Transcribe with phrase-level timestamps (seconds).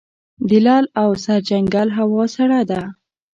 [0.47, 2.81] د لعل او سرجنګل هوا سړه ده